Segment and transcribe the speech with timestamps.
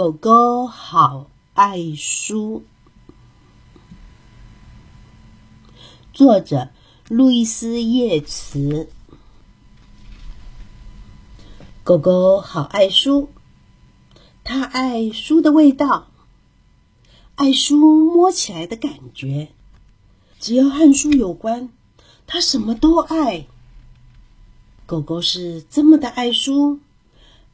[0.00, 2.64] 狗狗好爱书，
[6.14, 6.70] 作者
[7.06, 8.88] 路易斯·叶茨。
[11.84, 13.28] 狗狗好爱书，
[14.42, 16.06] 它爱书的味道，
[17.34, 19.48] 爱书摸起来的感觉。
[20.38, 21.68] 只要和书有关，
[22.26, 23.46] 它什么都爱。
[24.86, 26.80] 狗狗是这么的爱书，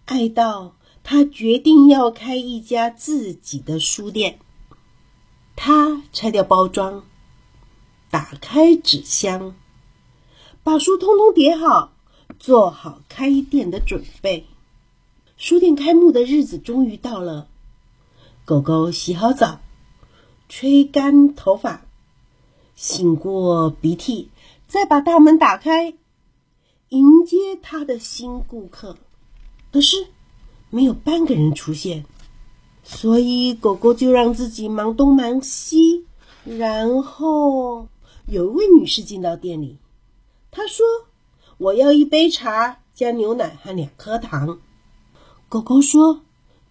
[0.04, 0.75] 爱到。
[1.08, 4.40] 他决定要开一家自己的书店。
[5.54, 7.04] 他拆掉包装，
[8.10, 9.54] 打开纸箱，
[10.64, 11.92] 把书通通叠好，
[12.40, 14.48] 做好开店的准备。
[15.36, 17.46] 书店开幕的日子终于到了。
[18.44, 19.60] 狗狗洗好澡，
[20.48, 21.86] 吹干头发，
[22.76, 24.32] 擤过鼻涕，
[24.66, 25.94] 再把大门打开，
[26.88, 28.96] 迎接他的新顾客。
[29.70, 30.08] 可是。
[30.70, 32.04] 没有半个人出现，
[32.82, 36.04] 所以狗狗就让自己忙东忙西。
[36.44, 37.88] 然后
[38.26, 39.78] 有一位女士进到店里，
[40.50, 40.84] 她说
[41.58, 44.60] ：“我要一杯茶，加牛奶和两颗糖。”
[45.48, 46.22] 狗狗说：“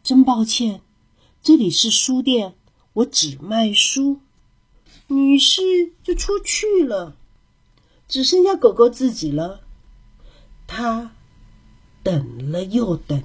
[0.03, 0.81] 真抱歉，
[1.41, 2.55] 这里是书店，
[2.93, 4.19] 我只卖书。”
[5.07, 5.61] 女士
[6.03, 7.15] 就出去了，
[8.07, 9.61] 只剩下狗狗自己了。
[10.65, 11.11] 他
[12.01, 13.21] 等了又等。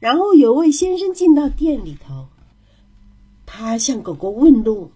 [0.00, 2.28] 然后有位先生进到店里头，
[3.46, 4.92] 他向狗狗问路。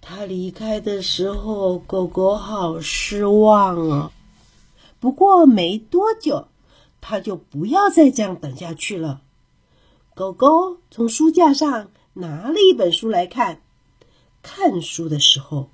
[0.00, 4.12] 他离开的时候，狗狗好失望啊。
[5.00, 6.46] 不过没多久，
[7.00, 9.22] 他就不要再这样等下去了。
[10.14, 13.60] 狗狗从书架上拿了一本书来看。
[14.42, 15.70] 看书的时候，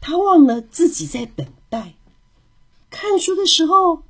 [0.00, 1.92] 他忘了自己在等待；
[2.88, 4.02] 看书的时候，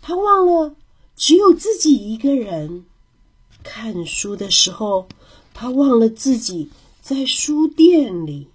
[0.00, 0.74] 他忘了。
[1.16, 2.84] 只有自己一个人
[3.64, 5.08] 看书的时候，
[5.54, 8.48] 他忘了自己在书店里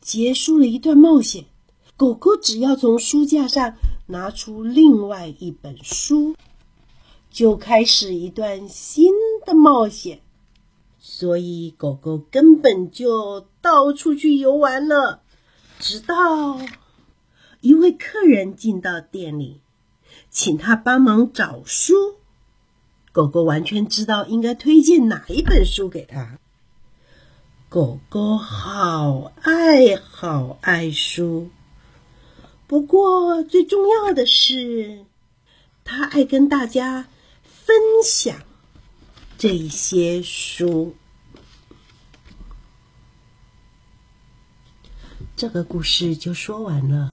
[0.00, 1.44] 结束了一段冒险。
[1.96, 6.34] 狗狗只要从书架上拿出另外一本书，
[7.30, 9.12] 就开始一段新
[9.44, 10.20] 的冒险。
[11.00, 15.22] 所以狗狗根本就到处去游玩了，
[15.80, 16.60] 直到
[17.60, 19.60] 一位客人进到店里。
[20.30, 21.94] 请他帮忙找书，
[23.12, 26.38] 狗狗完全知道应该推荐哪一本书给他。
[27.68, 31.50] 狗狗好爱好爱书，
[32.66, 35.06] 不过最重要的是，
[35.82, 37.08] 它爱跟大家
[37.42, 38.36] 分享
[39.38, 40.94] 这些书。
[45.34, 47.10] 这个故事就说完了。